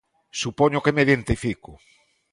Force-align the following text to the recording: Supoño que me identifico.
Supoño 0.41 0.83
que 0.83 0.93
me 0.95 1.03
identifico. 1.07 1.71